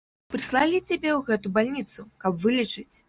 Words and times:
Прыслалі 0.35 0.79
цябе 0.89 1.09
ў 1.15 1.19
гэту 1.27 1.53
бальніцу, 1.59 2.07
каб 2.25 2.41
вылечыць. 2.47 2.89